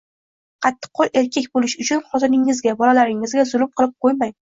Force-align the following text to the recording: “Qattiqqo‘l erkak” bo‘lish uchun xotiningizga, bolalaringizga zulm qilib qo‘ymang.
“Qattiqqo‘l 0.65 1.11
erkak” 1.19 1.49
bo‘lish 1.57 1.75
uchun 1.85 2.01
xotiningizga, 2.13 2.73
bolalaringizga 2.79 3.45
zulm 3.53 3.69
qilib 3.77 3.95
qo‘ymang. 4.07 4.35